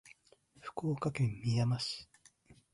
[0.61, 2.09] 福岡県みやま市